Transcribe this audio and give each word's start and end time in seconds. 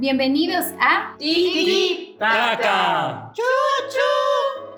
Bienvenidos 0.00 0.64
a 0.80 1.14
Tiki 1.18 2.16
Taka. 2.18 3.34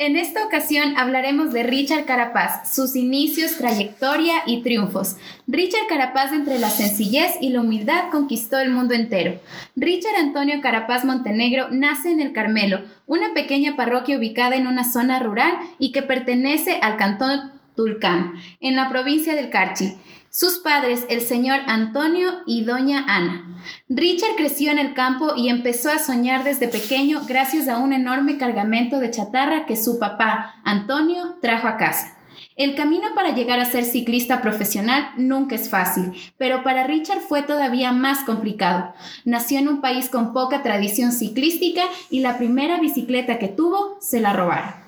En 0.01 0.17
esta 0.17 0.45
ocasión 0.45 0.97
hablaremos 0.97 1.53
de 1.53 1.63
Richard 1.63 2.07
Carapaz, 2.07 2.75
sus 2.75 2.97
inicios, 2.97 3.57
trayectoria 3.57 4.43
y 4.47 4.63
triunfos. 4.63 5.17
Richard 5.47 5.87
Carapaz 5.89 6.33
entre 6.33 6.59
la 6.59 6.71
sencillez 6.71 7.37
y 7.41 7.51
la 7.51 7.61
humildad 7.61 8.11
conquistó 8.11 8.59
el 8.59 8.71
mundo 8.71 8.95
entero. 8.95 9.39
Richard 9.77 10.17
Antonio 10.17 10.61
Carapaz 10.61 11.05
Montenegro 11.05 11.69
nace 11.71 12.11
en 12.11 12.21
el 12.21 12.33
Carmelo, 12.33 12.81
una 13.07 13.33
pequeña 13.33 13.77
parroquia 13.77 14.19
ubicada 14.19 14.57
en 14.57 14.67
una 14.67 14.83
zona 14.83 15.21
rural 15.21 15.53
y 15.79 15.93
que 15.93 16.03
pertenece 16.03 16.81
al 16.83 16.97
cantón 16.97 17.53
Tulcán, 17.77 18.35
en 18.59 18.75
la 18.75 18.89
provincia 18.89 19.37
del 19.37 19.51
Carchi. 19.51 19.95
Sus 20.35 20.61
padres, 20.61 21.05
el 21.11 21.21
señor 21.21 21.61
Antonio 21.67 22.31
y 22.47 22.65
doña 22.65 23.05
Ana. 23.07 23.45
Richard 23.91 24.35
creció 24.35 24.71
en 24.71 24.79
el 24.79 24.95
campo 24.95 25.35
y 25.37 25.51
empezó 25.51 25.91
a 25.91 25.99
soñar 25.99 26.43
desde 26.43 26.69
pequeño 26.69 27.21
gracias 27.29 27.69
a 27.69 27.77
un 27.77 27.93
enorme 27.93 28.39
cargamento 28.39 28.99
de 28.99 29.11
chatarra 29.11 29.67
que 29.67 29.77
su 29.77 29.99
papá, 29.99 30.55
Antonio, 30.65 31.37
trajo 31.43 31.69
a 31.69 31.77
casa. 31.77 32.17
El 32.57 32.75
camino 32.77 33.09
para 33.15 33.35
llegar 33.35 33.61
a 33.61 33.67
ser 33.67 33.85
ciclista 33.85 34.41
profesional 34.41 35.11
nunca 35.19 35.55
es 35.55 35.69
fácil, 35.69 36.15
pero 36.39 36.63
para 36.63 36.87
Richard 36.87 37.21
fue 37.21 37.43
todavía 37.43 37.93
más 37.93 38.25
complicado. 38.25 38.95
Nació 39.27 39.59
en 39.59 39.69
un 39.69 39.83
país 39.83 40.09
con 40.09 40.33
poca 40.33 40.63
tradición 40.63 41.13
ciclística 41.13 41.83
y 42.09 42.21
la 42.21 42.39
primera 42.39 42.81
bicicleta 42.81 43.39
que 43.39 43.49
tuvo 43.49 43.99
se 44.01 44.21
la 44.21 44.33
robaron. 44.33 44.82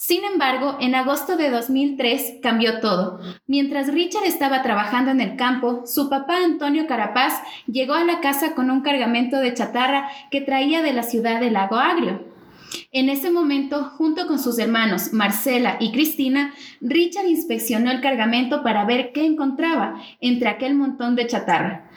Sin 0.00 0.24
embargo, 0.24 0.78
en 0.80 0.94
agosto 0.94 1.36
de 1.36 1.50
2003 1.50 2.38
cambió 2.42 2.80
todo. 2.80 3.20
Mientras 3.46 3.92
Richard 3.92 4.24
estaba 4.24 4.62
trabajando 4.62 5.10
en 5.10 5.20
el 5.20 5.36
campo, 5.36 5.82
su 5.84 6.08
papá 6.08 6.38
Antonio 6.42 6.86
Carapaz 6.86 7.34
llegó 7.66 7.92
a 7.92 8.04
la 8.04 8.20
casa 8.20 8.54
con 8.54 8.70
un 8.70 8.80
cargamento 8.80 9.36
de 9.36 9.52
chatarra 9.52 10.08
que 10.30 10.40
traía 10.40 10.80
de 10.80 10.94
la 10.94 11.02
ciudad 11.02 11.38
de 11.38 11.50
Lago 11.50 11.76
Agrio. 11.76 12.24
En 12.92 13.10
ese 13.10 13.30
momento, 13.30 13.92
junto 13.98 14.26
con 14.26 14.38
sus 14.38 14.58
hermanos 14.58 15.12
Marcela 15.12 15.76
y 15.80 15.92
Cristina, 15.92 16.54
Richard 16.80 17.26
inspeccionó 17.26 17.90
el 17.90 18.00
cargamento 18.00 18.62
para 18.62 18.86
ver 18.86 19.12
qué 19.12 19.26
encontraba 19.26 20.00
entre 20.22 20.48
aquel 20.48 20.76
montón 20.76 21.14
de 21.14 21.26
chatarra. 21.26 21.90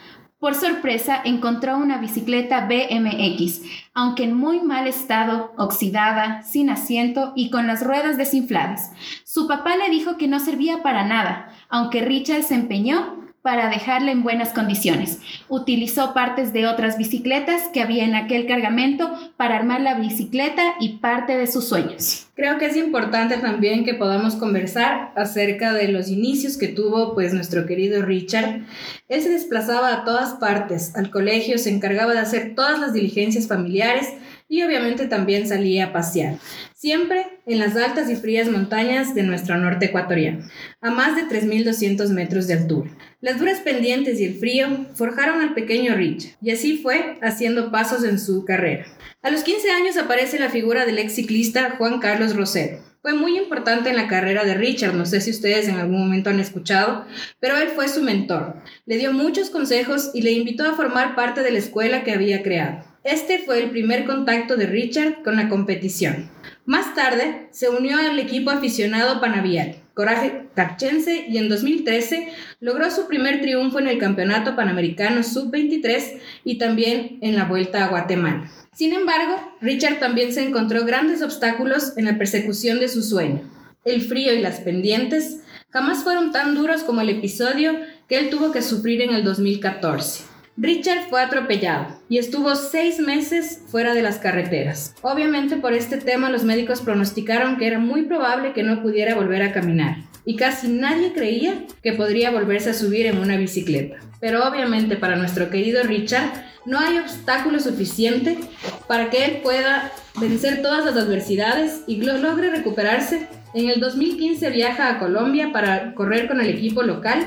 Por 0.44 0.54
sorpresa, 0.54 1.22
encontró 1.24 1.78
una 1.78 1.96
bicicleta 1.96 2.68
BMX, 2.68 3.62
aunque 3.94 4.24
en 4.24 4.34
muy 4.34 4.60
mal 4.60 4.86
estado, 4.86 5.54
oxidada, 5.56 6.42
sin 6.42 6.68
asiento 6.68 7.32
y 7.34 7.48
con 7.48 7.66
las 7.66 7.82
ruedas 7.82 8.18
desinfladas. 8.18 8.92
Su 9.24 9.48
papá 9.48 9.74
le 9.76 9.88
dijo 9.88 10.18
que 10.18 10.28
no 10.28 10.38
servía 10.40 10.82
para 10.82 11.06
nada, 11.06 11.48
aunque 11.70 12.04
Richard 12.04 12.42
se 12.42 12.56
empeñó 12.56 13.23
para 13.44 13.68
dejarla 13.68 14.10
en 14.10 14.22
buenas 14.22 14.54
condiciones. 14.54 15.18
Utilizó 15.50 16.14
partes 16.14 16.54
de 16.54 16.66
otras 16.66 16.96
bicicletas 16.96 17.64
que 17.74 17.82
había 17.82 18.06
en 18.06 18.14
aquel 18.14 18.46
cargamento 18.46 19.12
para 19.36 19.56
armar 19.56 19.82
la 19.82 19.98
bicicleta 19.98 20.62
y 20.80 20.96
parte 20.96 21.36
de 21.36 21.46
sus 21.46 21.68
sueños. 21.68 22.26
Creo 22.36 22.56
que 22.56 22.64
es 22.64 22.76
importante 22.78 23.36
también 23.36 23.84
que 23.84 23.92
podamos 23.92 24.36
conversar 24.36 25.12
acerca 25.14 25.74
de 25.74 25.88
los 25.88 26.08
inicios 26.08 26.56
que 26.56 26.68
tuvo 26.68 27.12
pues 27.12 27.34
nuestro 27.34 27.66
querido 27.66 28.00
Richard. 28.00 28.62
Él 29.10 29.20
se 29.20 29.28
desplazaba 29.28 29.92
a 29.92 30.04
todas 30.04 30.32
partes, 30.36 30.96
al 30.96 31.10
colegio, 31.10 31.58
se 31.58 31.68
encargaba 31.68 32.14
de 32.14 32.20
hacer 32.20 32.54
todas 32.54 32.80
las 32.80 32.94
diligencias 32.94 33.46
familiares 33.46 34.08
y 34.54 34.62
obviamente 34.62 35.08
también 35.08 35.48
salía 35.48 35.86
a 35.86 35.92
pasear, 35.92 36.36
siempre 36.76 37.26
en 37.44 37.58
las 37.58 37.74
altas 37.74 38.08
y 38.08 38.14
frías 38.14 38.48
montañas 38.48 39.12
de 39.12 39.24
nuestro 39.24 39.58
norte 39.58 39.86
ecuatoriano, 39.86 40.46
a 40.80 40.92
más 40.92 41.16
de 41.16 41.22
3.200 41.22 42.10
metros 42.10 42.46
de 42.46 42.54
altura. 42.54 42.88
Las 43.20 43.40
duras 43.40 43.58
pendientes 43.58 44.20
y 44.20 44.26
el 44.26 44.34
frío 44.34 44.86
forjaron 44.94 45.40
al 45.40 45.54
pequeño 45.54 45.96
Richard, 45.96 46.36
y 46.40 46.52
así 46.52 46.78
fue 46.78 47.18
haciendo 47.20 47.72
pasos 47.72 48.04
en 48.04 48.20
su 48.20 48.44
carrera. 48.44 48.86
A 49.22 49.30
los 49.32 49.42
15 49.42 49.72
años 49.72 49.96
aparece 49.96 50.38
la 50.38 50.50
figura 50.50 50.86
del 50.86 51.00
ex 51.00 51.16
ciclista 51.16 51.74
Juan 51.76 51.98
Carlos 51.98 52.36
Rosero. 52.36 52.78
Fue 53.02 53.12
muy 53.12 53.36
importante 53.36 53.90
en 53.90 53.96
la 53.96 54.06
carrera 54.06 54.44
de 54.44 54.54
Richard, 54.54 54.94
no 54.94 55.04
sé 55.04 55.20
si 55.20 55.32
ustedes 55.32 55.66
en 55.66 55.78
algún 55.78 55.98
momento 55.98 56.30
han 56.30 56.38
escuchado, 56.38 57.06
pero 57.40 57.56
él 57.56 57.70
fue 57.74 57.88
su 57.88 58.02
mentor. 58.02 58.62
Le 58.86 58.98
dio 58.98 59.12
muchos 59.12 59.50
consejos 59.50 60.12
y 60.14 60.22
le 60.22 60.30
invitó 60.30 60.64
a 60.64 60.76
formar 60.76 61.16
parte 61.16 61.42
de 61.42 61.50
la 61.50 61.58
escuela 61.58 62.04
que 62.04 62.12
había 62.12 62.44
creado. 62.44 62.93
Este 63.04 63.38
fue 63.40 63.62
el 63.62 63.68
primer 63.68 64.06
contacto 64.06 64.56
de 64.56 64.64
Richard 64.64 65.22
con 65.22 65.36
la 65.36 65.50
competición. 65.50 66.30
Más 66.64 66.94
tarde 66.94 67.48
se 67.50 67.68
unió 67.68 67.98
al 67.98 68.18
equipo 68.18 68.50
aficionado 68.50 69.20
Panavial, 69.20 69.76
Coraje 69.92 70.46
Tachense, 70.54 71.26
y 71.28 71.36
en 71.36 71.50
2013 71.50 72.32
logró 72.60 72.90
su 72.90 73.06
primer 73.06 73.42
triunfo 73.42 73.78
en 73.78 73.88
el 73.88 73.98
Campeonato 73.98 74.56
Panamericano 74.56 75.22
Sub-23 75.22 76.18
y 76.44 76.56
también 76.56 77.18
en 77.20 77.36
la 77.36 77.44
Vuelta 77.44 77.84
a 77.84 77.88
Guatemala. 77.88 78.50
Sin 78.72 78.94
embargo, 78.94 79.52
Richard 79.60 79.98
también 79.98 80.32
se 80.32 80.42
encontró 80.42 80.86
grandes 80.86 81.20
obstáculos 81.20 81.98
en 81.98 82.06
la 82.06 82.16
persecución 82.16 82.80
de 82.80 82.88
su 82.88 83.02
sueño. 83.02 83.42
El 83.84 84.00
frío 84.00 84.32
y 84.32 84.40
las 84.40 84.60
pendientes 84.60 85.42
jamás 85.68 86.04
fueron 86.04 86.32
tan 86.32 86.54
duros 86.54 86.82
como 86.84 87.02
el 87.02 87.10
episodio 87.10 87.76
que 88.08 88.16
él 88.16 88.30
tuvo 88.30 88.50
que 88.50 88.62
sufrir 88.62 89.02
en 89.02 89.12
el 89.12 89.24
2014. 89.24 90.33
Richard 90.56 91.08
fue 91.10 91.20
atropellado 91.20 91.88
y 92.08 92.18
estuvo 92.18 92.54
seis 92.54 93.00
meses 93.00 93.60
fuera 93.66 93.92
de 93.92 94.02
las 94.02 94.18
carreteras. 94.18 94.94
Obviamente 95.02 95.56
por 95.56 95.72
este 95.72 95.96
tema 95.96 96.30
los 96.30 96.44
médicos 96.44 96.80
pronosticaron 96.80 97.56
que 97.56 97.66
era 97.66 97.80
muy 97.80 98.02
probable 98.02 98.52
que 98.52 98.62
no 98.62 98.80
pudiera 98.80 99.16
volver 99.16 99.42
a 99.42 99.52
caminar 99.52 99.96
y 100.24 100.36
casi 100.36 100.68
nadie 100.68 101.12
creía 101.12 101.64
que 101.82 101.92
podría 101.92 102.30
volverse 102.30 102.70
a 102.70 102.74
subir 102.74 103.06
en 103.06 103.18
una 103.18 103.36
bicicleta. 103.36 103.96
Pero 104.20 104.48
obviamente 104.48 104.96
para 104.96 105.16
nuestro 105.16 105.50
querido 105.50 105.82
Richard 105.82 106.30
no 106.66 106.78
hay 106.78 106.98
obstáculo 106.98 107.58
suficiente 107.58 108.38
para 108.86 109.10
que 109.10 109.24
él 109.24 109.40
pueda 109.42 109.90
vencer 110.20 110.62
todas 110.62 110.84
las 110.84 110.96
adversidades 110.96 111.82
y 111.88 111.96
logre 111.96 112.50
recuperarse. 112.50 113.26
En 113.54 113.70
el 113.70 113.80
2015 113.80 114.50
viaja 114.50 114.88
a 114.88 114.98
Colombia 115.00 115.50
para 115.52 115.94
correr 115.94 116.28
con 116.28 116.40
el 116.40 116.48
equipo 116.48 116.84
local 116.84 117.26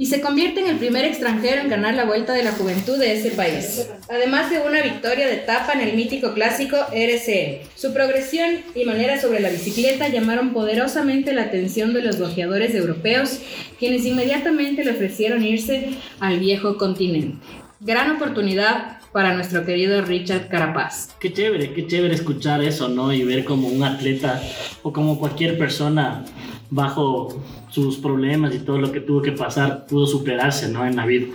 y 0.00 0.06
se 0.06 0.22
convierte 0.22 0.60
en 0.60 0.66
el 0.66 0.78
primer 0.78 1.04
extranjero 1.04 1.60
en 1.60 1.68
ganar 1.68 1.92
la 1.92 2.06
Vuelta 2.06 2.32
de 2.32 2.42
la 2.42 2.52
Juventud 2.52 2.96
de 2.96 3.18
ese 3.18 3.32
país, 3.32 3.86
además 4.08 4.48
de 4.48 4.58
una 4.60 4.80
victoria 4.80 5.26
de 5.26 5.34
etapa 5.34 5.74
en 5.74 5.80
el 5.86 5.94
mítico 5.94 6.32
clásico 6.32 6.78
RCE. 6.90 7.66
Su 7.74 7.92
progresión 7.92 8.62
y 8.74 8.86
manera 8.86 9.20
sobre 9.20 9.40
la 9.40 9.50
bicicleta 9.50 10.08
llamaron 10.08 10.54
poderosamente 10.54 11.34
la 11.34 11.42
atención 11.42 11.92
de 11.92 12.00
los 12.00 12.16
bloqueadores 12.16 12.74
europeos, 12.74 13.40
quienes 13.78 14.06
inmediatamente 14.06 14.84
le 14.84 14.92
ofrecieron 14.92 15.44
irse 15.44 15.90
al 16.18 16.38
viejo 16.38 16.78
continente. 16.78 17.36
Gran 17.80 18.10
oportunidad 18.16 19.00
para 19.12 19.34
nuestro 19.34 19.66
querido 19.66 20.00
Richard 20.00 20.48
Carapaz. 20.48 21.10
Qué 21.20 21.30
chévere, 21.30 21.74
qué 21.74 21.86
chévere 21.86 22.14
escuchar 22.14 22.64
eso, 22.64 22.88
¿no? 22.88 23.12
Y 23.12 23.22
ver 23.24 23.44
como 23.44 23.68
un 23.68 23.82
atleta 23.82 24.40
o 24.82 24.94
como 24.94 25.18
cualquier 25.18 25.58
persona 25.58 26.24
bajo 26.70 27.42
sus 27.68 27.98
problemas 27.98 28.54
y 28.54 28.60
todo 28.60 28.78
lo 28.78 28.92
que 28.92 29.00
tuvo 29.00 29.22
que 29.22 29.32
pasar 29.32 29.86
pudo 29.86 30.06
superarse 30.06 30.68
¿no? 30.68 30.86
en 30.86 30.96
la 30.96 31.06
vida. 31.06 31.26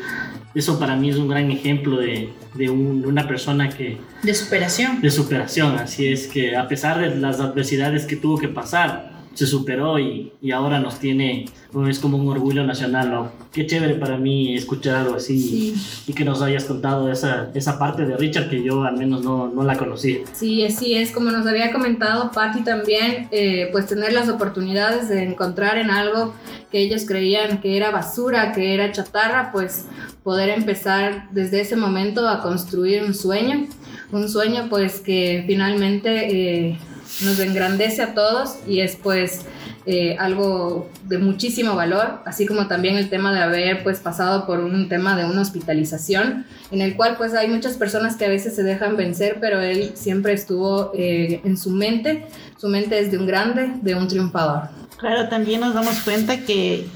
Eso 0.53 0.79
para 0.79 0.95
mí 0.95 1.09
es 1.09 1.17
un 1.17 1.27
gran 1.27 1.51
ejemplo 1.51 1.97
de, 1.97 2.29
de, 2.53 2.69
una 2.69 3.27
persona 3.27 3.69
que... 3.69 3.97
De 4.23 4.33
superación. 4.33 5.01
De 5.01 5.11
superación, 5.11 5.75
así 5.77 6.07
es 6.07 6.27
que 6.27 6.55
a 6.55 6.67
pesar 6.69 6.99
de 6.99 7.13
las 7.15 7.41
adversidades 7.41 8.05
que 8.05 8.15
tuvo 8.15 8.37
que 8.37 8.47
pasar, 8.47 9.14
se 9.35 9.45
superó 9.45 9.99
y, 9.99 10.31
y 10.41 10.51
ahora 10.51 10.79
nos 10.79 10.97
tiene, 10.99 11.45
es 11.89 11.99
como 11.99 12.17
un 12.17 12.27
orgullo 12.29 12.63
nacional, 12.63 13.11
¿no? 13.11 13.31
Qué 13.51 13.67
chévere 13.67 13.95
para 13.95 14.17
mí 14.17 14.55
escuchar 14.55 14.95
algo 14.95 15.15
así 15.15 15.75
y 16.07 16.13
que 16.13 16.23
nos 16.23 16.41
hayas 16.41 16.63
contado 16.63 17.11
esa, 17.11 17.51
esa 17.53 17.77
parte 17.77 18.05
de 18.05 18.15
Richard 18.15 18.49
que 18.49 18.63
yo 18.63 18.83
al 18.83 18.97
menos 18.97 19.23
no, 19.23 19.49
no 19.49 19.63
la 19.63 19.77
conocí. 19.77 20.21
Sí, 20.31 20.63
así 20.63 20.95
es, 20.95 21.11
como 21.11 21.31
nos 21.31 21.45
había 21.45 21.73
comentado 21.73 22.31
Patti 22.31 22.63
también, 22.63 23.27
eh, 23.31 23.67
pues 23.73 23.87
tener 23.87 24.13
las 24.13 24.29
oportunidades 24.29 25.09
de 25.09 25.23
encontrar 25.23 25.77
en 25.77 25.91
algo 25.91 26.33
que 26.71 26.79
ellos 26.79 27.05
creían 27.05 27.59
que 27.59 27.75
era 27.75 27.91
basura, 27.91 28.53
que 28.53 28.73
era 28.73 28.91
chatarra, 28.93 29.51
pues 29.51 29.85
poder 30.23 30.49
empezar 30.49 31.27
desde 31.31 31.59
ese 31.59 31.75
momento 31.75 32.27
a 32.27 32.41
construir 32.41 33.03
un 33.03 33.13
sueño, 33.13 33.67
un 34.13 34.29
sueño 34.29 34.67
pues 34.69 35.01
que 35.01 35.43
finalmente... 35.45 36.69
Eh, 36.69 36.77
nos 37.21 37.39
engrandece 37.39 38.01
a 38.01 38.13
todos 38.13 38.57
y 38.67 38.81
es 38.81 38.95
pues 38.95 39.45
eh, 39.87 40.15
algo 40.17 40.89
de 41.03 41.19
muchísimo 41.19 41.75
valor, 41.75 42.19
así 42.25 42.47
como 42.47 42.67
también 42.67 42.95
el 42.95 43.09
tema 43.09 43.33
de 43.33 43.41
haber 43.41 43.83
pues 43.83 43.99
pasado 43.99 44.47
por 44.47 44.59
un 44.59 44.89
tema 44.89 45.15
de 45.15 45.25
una 45.25 45.41
hospitalización, 45.41 46.45
en 46.71 46.81
el 46.81 46.95
cual 46.95 47.17
pues 47.17 47.35
hay 47.35 47.47
muchas 47.47 47.77
personas 47.77 48.15
que 48.15 48.25
a 48.25 48.29
veces 48.29 48.55
se 48.55 48.63
dejan 48.63 48.97
vencer, 48.97 49.37
pero 49.39 49.59
él 49.61 49.91
siempre 49.93 50.33
estuvo 50.33 50.91
eh, 50.95 51.41
en 51.43 51.55
su 51.55 51.69
mente, 51.69 52.25
su 52.57 52.67
mente 52.67 52.99
es 52.99 53.11
de 53.11 53.19
un 53.19 53.27
grande, 53.27 53.73
de 53.81 53.93
un 53.93 54.07
triunfador. 54.07 54.69
Claro, 54.97 55.29
también 55.29 55.59
nos 55.61 55.73
damos 55.73 55.99
cuenta 55.99 56.39
que 56.39 56.87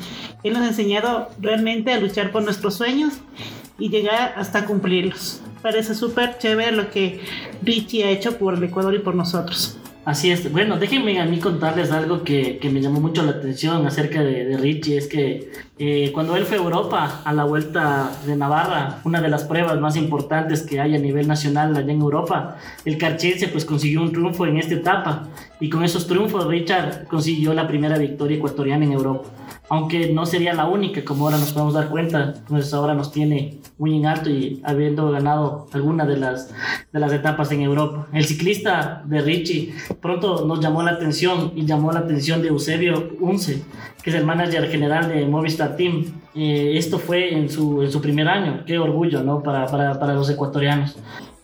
él 0.44 0.54
nos 0.54 0.64
ha 0.64 0.68
enseñado 0.70 1.30
realmente 1.40 1.94
a 1.94 2.00
luchar 2.00 2.32
por 2.32 2.44
nuestros 2.44 2.76
sueños 2.76 3.14
y 3.78 3.90
llegar 3.90 4.34
hasta 4.36 4.66
cumplirlos. 4.66 5.42
Parece 5.62 5.94
súper 5.94 6.38
chévere 6.38 6.72
lo 6.72 6.90
que 6.90 7.22
Richie 7.62 8.06
ha 8.06 8.10
hecho 8.10 8.38
por 8.38 8.56
el 8.56 8.64
Ecuador 8.64 8.96
y 8.96 9.00
por 9.00 9.16
nosotros. 9.16 9.79
Así 10.06 10.32
es. 10.32 10.52
Bueno, 10.52 10.78
déjenme 10.78 11.20
a 11.20 11.26
mí 11.26 11.40
contarles 11.40 11.92
algo 11.92 12.24
que, 12.24 12.58
que 12.58 12.70
me 12.70 12.82
llamó 12.82 13.00
mucho 13.00 13.22
la 13.22 13.32
atención 13.32 13.86
acerca 13.86 14.22
de, 14.22 14.58
Richie. 14.58 14.98
Es 14.98 15.08
que 15.08 15.52
eh, 15.78 16.12
cuando 16.14 16.36
él 16.36 16.46
fue 16.46 16.58
a 16.58 16.62
Europa, 16.62 17.22
a 17.24 17.34
la 17.34 17.44
vuelta 17.44 18.12
de 18.26 18.36
Navarra, 18.36 19.02
una 19.04 19.22
de 19.22 19.30
las 19.30 19.44
pruebas 19.44 19.80
más 19.80 19.98
importantes 19.98 20.64
que 20.64 20.80
hay 20.80 20.96
a 20.96 21.00
nivel 21.00 21.28
nacional 21.28 21.76
allá 21.76 21.92
en 21.92 22.02
Europa, 22.02 22.58
el 22.86 22.98
carchense 22.98 23.50
pues 23.50 23.66
consiguió 23.66 24.02
un 24.02 24.12
triunfo 24.12 24.46
en 24.46 24.58
esta 24.58 24.74
etapa. 24.74 25.28
Y 25.60 25.70
con 25.70 25.84
esos 25.84 26.08
triunfos 26.08 26.48
Richard 26.48 27.06
consiguió 27.08 27.54
la 27.54 27.68
primera 27.68 27.98
victoria 27.98 28.38
ecuatoriana 28.38 28.86
en 28.86 28.94
Europa 28.94 29.30
aunque 29.70 30.12
no 30.12 30.26
sería 30.26 30.54
la 30.54 30.66
única, 30.66 31.06
como 31.06 31.26
ahora 31.26 31.38
nos 31.38 31.54
podemos 31.54 31.76
dar 31.76 31.90
cuenta, 31.90 32.34
pues 32.48 32.74
ahora 32.74 32.96
nos 32.96 33.12
tiene 33.12 33.60
muy 33.78 33.96
en 33.96 34.08
alto 34.08 34.30
y 34.30 34.62
habiendo 34.66 35.12
ganado 35.12 35.68
alguna 35.72 36.06
de 36.06 36.18
las, 36.18 36.54
de 36.92 37.00
las 37.00 37.14
etapas 37.14 37.52
en 37.52 37.62
Europa. 37.62 38.08
El 38.12 38.26
ciclista 38.26 39.04
de 39.06 39.22
Richie 39.22 39.74
pronto 40.02 40.46
nos 40.46 40.60
llamó 40.60 40.82
la 40.82 40.92
atención 40.92 41.54
y 41.56 41.66
llamó 41.66 41.92
la 41.92 42.00
atención 42.00 42.42
de 42.42 42.50
Eusebio 42.50 43.12
Unce, 43.20 43.64
que 44.04 44.10
es 44.10 44.16
el 44.16 44.26
manager 44.26 44.70
general 44.70 45.08
de 45.08 45.26
Movistar 45.28 45.76
Team. 45.76 46.06
Eh, 46.36 46.74
esto 46.76 46.98
fue 46.98 47.34
en 47.34 47.50
su, 47.50 47.84
en 47.84 47.92
su 47.92 48.02
primer 48.02 48.28
año, 48.28 48.64
qué 48.66 48.80
orgullo 48.80 49.24
¿no? 49.24 49.44
para, 49.44 49.68
para, 49.68 50.00
para 50.00 50.14
los 50.14 50.30
ecuatorianos. 50.30 50.98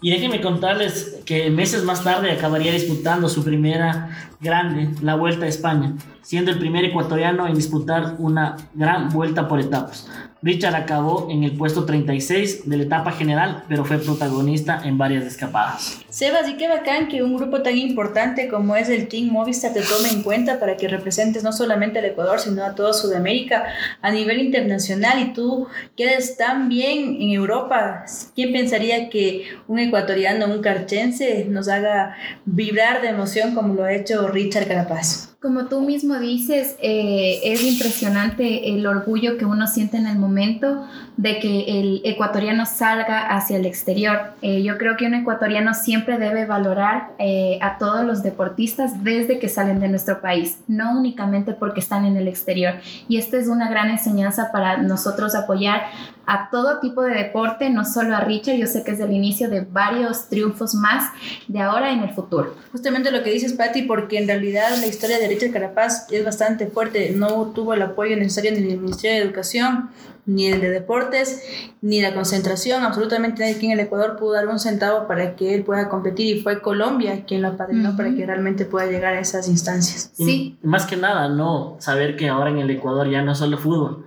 Y 0.05 0.11
déjenme 0.11 0.39
contarles 0.39 1.17
que 1.25 1.49
meses 1.49 1.83
más 1.83 2.03
tarde 2.03 2.31
acabaría 2.31 2.71
disputando 2.71 3.27
su 3.27 3.43
primera 3.43 4.11
grande, 4.39 4.91
la 5.01 5.15
Vuelta 5.15 5.45
a 5.45 5.47
España, 5.47 5.93
siendo 6.21 6.51
el 6.51 6.59
primer 6.59 6.85
ecuatoriano 6.85 7.47
en 7.47 7.55
disputar 7.55 8.13
una 8.19 8.55
gran 8.75 9.09
vuelta 9.09 9.47
por 9.47 9.59
etapas. 9.59 10.07
Richard 10.45 10.75
acabó 10.75 11.27
en 11.31 11.43
el 11.43 11.53
puesto 11.57 11.85
36 11.85 12.69
de 12.69 12.77
la 12.77 12.83
etapa 12.83 13.11
general, 13.11 13.63
pero 13.67 13.83
fue 13.83 13.97
protagonista 13.97 14.79
en 14.85 14.95
varias 14.95 15.25
escapadas. 15.25 16.01
Sebas, 16.07 16.47
y 16.47 16.55
qué 16.55 16.67
bacán 16.67 17.07
que 17.07 17.23
un 17.23 17.35
grupo 17.35 17.63
tan 17.63 17.75
importante 17.75 18.47
como 18.47 18.75
es 18.75 18.89
el 18.89 19.07
Team 19.07 19.31
Movistar 19.31 19.73
te 19.73 19.81
tome 19.81 20.09
en 20.09 20.21
cuenta 20.21 20.59
para 20.59 20.77
que 20.77 20.87
representes 20.87 21.43
no 21.43 21.51
solamente 21.51 21.97
al 21.97 22.05
Ecuador, 22.05 22.39
sino 22.39 22.63
a 22.63 22.75
toda 22.75 22.93
Sudamérica 22.93 23.65
a 24.03 24.11
nivel 24.11 24.39
internacional 24.39 25.19
y 25.19 25.33
tú 25.33 25.67
quedes 25.97 26.37
tan 26.37 26.69
bien 26.69 27.17
en 27.19 27.31
Europa. 27.31 28.05
¿Quién 28.35 28.53
pensaría 28.53 29.09
que 29.09 29.47
un 29.67 29.79
ecuatoriano, 29.79 30.45
un 30.45 30.61
carchense, 30.61 31.45
nos 31.49 31.67
haga 31.69 32.17
vibrar 32.45 33.01
de 33.01 33.07
emoción 33.07 33.55
como 33.55 33.73
lo 33.73 33.83
ha 33.83 33.93
hecho 33.93 34.27
Richard 34.27 34.67
Carapaz? 34.67 35.34
Como 35.41 35.65
tú 35.65 35.81
mismo 35.81 36.17
dices, 36.17 36.75
eh, 36.81 37.39
es 37.43 37.63
impresionante 37.63 38.69
el 38.73 38.85
orgullo 38.87 39.37
que 39.37 39.45
uno 39.45 39.67
siente 39.67 39.97
en 39.97 40.07
el 40.07 40.17
momento 40.17 40.87
de 41.17 41.39
que 41.39 41.79
el 41.79 42.01
ecuatoriano 42.03 42.65
salga 42.65 43.27
hacia 43.27 43.57
el 43.57 43.65
exterior. 43.65 44.33
Eh, 44.41 44.63
yo 44.63 44.77
creo 44.77 44.97
que 44.97 45.05
un 45.05 45.13
ecuatoriano 45.13 45.73
siempre 45.73 46.17
debe 46.17 46.45
valorar 46.45 47.11
eh, 47.19 47.59
a 47.61 47.77
todos 47.77 48.03
los 48.05 48.23
deportistas 48.23 49.03
desde 49.03 49.37
que 49.37 49.47
salen 49.49 49.79
de 49.79 49.87
nuestro 49.87 50.19
país, 50.19 50.59
no 50.67 50.97
únicamente 50.97 51.53
porque 51.53 51.79
están 51.79 52.05
en 52.05 52.17
el 52.17 52.27
exterior. 52.27 52.75
Y 53.07 53.17
esta 53.17 53.37
es 53.37 53.47
una 53.47 53.69
gran 53.69 53.89
enseñanza 53.89 54.51
para 54.51 54.77
nosotros 54.77 55.35
apoyar 55.35 55.83
a 56.25 56.49
todo 56.49 56.79
tipo 56.79 57.03
de 57.03 57.13
deporte, 57.13 57.69
no 57.69 57.85
solo 57.85 58.15
a 58.15 58.21
Richard, 58.21 58.55
yo 58.55 58.67
sé 58.67 58.83
que 58.83 58.91
es 58.91 58.99
el 58.99 59.13
inicio 59.13 59.49
de 59.49 59.61
varios 59.61 60.27
triunfos 60.27 60.73
más 60.73 61.11
de 61.47 61.59
ahora 61.59 61.91
en 61.91 61.99
el 61.99 62.13
futuro. 62.13 62.55
Justamente 62.71 63.11
lo 63.11 63.23
que 63.23 63.31
dices, 63.31 63.53
Patti, 63.53 63.83
porque 63.83 64.17
en 64.17 64.27
realidad 64.27 64.69
la 64.79 64.87
historia 64.87 65.19
de 65.19 65.24
Richard 65.27 65.51
Carapaz 65.51 66.07
es 66.11 66.23
bastante 66.23 66.67
fuerte, 66.67 67.11
no 67.11 67.51
tuvo 67.53 67.73
el 67.73 67.81
apoyo 67.81 68.15
necesario 68.15 68.51
ni 68.51 68.61
del 68.61 68.79
Ministerio 68.79 69.17
de 69.17 69.25
Educación, 69.25 69.89
ni 70.25 70.47
el 70.47 70.59
de 70.59 70.69
Deportes, 70.69 71.43
ni 71.81 72.01
la 72.01 72.13
concentración, 72.13 72.83
absolutamente 72.83 73.41
nadie 73.41 73.55
aquí 73.55 73.67
en 73.67 73.73
el 73.73 73.79
Ecuador 73.79 74.17
pudo 74.17 74.33
dar 74.33 74.47
un 74.47 74.59
centavo 74.59 75.07
para 75.07 75.35
que 75.35 75.53
él 75.53 75.63
pueda 75.63 75.87
competir 75.87 76.35
y 76.35 76.41
fue 76.41 76.61
Colombia 76.61 77.25
quien 77.25 77.41
lo 77.41 77.49
apadrinó 77.49 77.95
para 77.95 78.13
que 78.13 78.25
realmente 78.25 78.65
pueda 78.65 78.87
llegar 78.87 79.13
a 79.13 79.19
esas 79.19 79.47
instancias. 79.47 80.11
Sí. 80.13 80.57
más 80.63 80.85
que 80.85 80.97
nada, 80.97 81.29
no, 81.29 81.77
saber 81.79 82.15
que 82.15 82.29
ahora 82.29 82.49
en 82.49 82.57
el 82.57 82.69
Ecuador 82.71 83.09
ya 83.09 83.21
no 83.21 83.35
solo 83.35 83.57
fútbol, 83.57 84.04